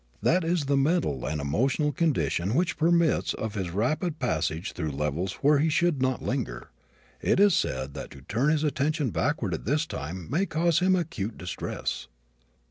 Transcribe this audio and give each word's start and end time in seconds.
That 0.23 0.43
is 0.43 0.65
the 0.65 0.77
mental 0.77 1.27
and 1.27 1.39
emotional 1.39 1.91
condition 1.91 2.55
which 2.55 2.75
permits 2.75 3.35
of 3.35 3.53
his 3.53 3.69
rapid 3.69 4.17
passage 4.17 4.71
through 4.71 4.89
levels 4.93 5.33
where 5.43 5.59
he 5.59 5.69
should 5.69 6.01
not 6.01 6.23
linger. 6.23 6.71
It 7.21 7.39
is 7.39 7.53
said 7.53 7.93
that 7.93 8.09
to 8.09 8.23
turn 8.23 8.49
his 8.49 8.63
attention 8.63 9.11
backward 9.11 9.53
at 9.53 9.65
this 9.65 9.85
time 9.85 10.27
may 10.27 10.47
cause 10.47 10.79
him 10.79 10.95
acute 10.95 11.37
distress. 11.37 12.07